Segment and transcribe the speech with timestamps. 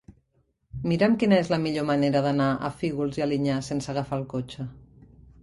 [0.91, 4.69] Mira'm quina és la millor manera d'anar a Fígols i Alinyà sense agafar el cotxe.